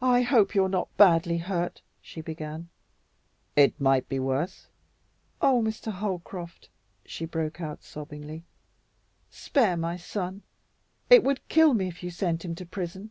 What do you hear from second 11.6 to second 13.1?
me if you sent him to prison."